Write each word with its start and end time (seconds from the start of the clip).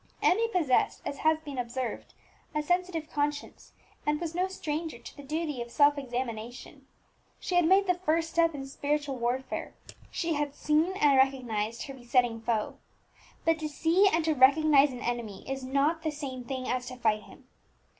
Emmie 0.23 0.47
possessed, 0.47 0.99
as 1.05 1.19
has 1.19 1.37
been 1.41 1.59
observed, 1.59 2.15
a 2.55 2.63
sensitive 2.63 3.07
conscience, 3.11 3.73
and 4.03 4.19
was 4.19 4.33
no 4.33 4.47
stranger 4.47 4.97
to 4.97 5.15
the 5.15 5.21
duty 5.21 5.61
of 5.61 5.69
self 5.69 5.95
examination: 5.95 6.87
she 7.39 7.53
had 7.53 7.65
made 7.65 7.85
the 7.85 7.93
first 7.93 8.31
step 8.31 8.55
in 8.55 8.65
spiritual 8.65 9.15
warfare, 9.17 9.75
she 10.09 10.33
had 10.33 10.55
seen 10.55 10.93
and 10.93 11.17
recognized 11.17 11.83
her 11.83 11.93
besetting 11.93 12.41
foe. 12.41 12.79
But 13.45 13.59
to 13.59 13.69
see 13.69 14.09
and 14.11 14.25
to 14.25 14.33
recognize 14.33 14.91
an 14.91 15.01
enemy 15.01 15.47
is 15.47 15.63
not 15.63 16.01
the 16.01 16.09
same 16.09 16.45
thing 16.45 16.67
as 16.67 16.87
to 16.87 16.95
fight 16.95 17.21
him. 17.21 17.47